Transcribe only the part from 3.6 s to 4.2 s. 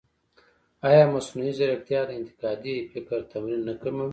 نه کموي؟